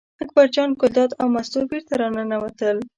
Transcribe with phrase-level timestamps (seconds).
[0.23, 2.77] اکبر جان ګلداد او مستو بېرته راننوتل.